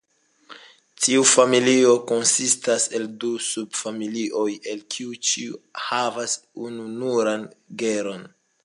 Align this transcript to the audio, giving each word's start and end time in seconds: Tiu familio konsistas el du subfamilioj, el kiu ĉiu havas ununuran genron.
Tiu 1.07 1.25
familio 1.31 1.91
konsistas 2.11 2.87
el 3.01 3.05
du 3.25 3.31
subfamilioj, 3.49 4.49
el 4.75 4.83
kiu 4.97 5.15
ĉiu 5.29 5.61
havas 5.91 6.39
ununuran 6.71 7.47
genron. 7.85 8.31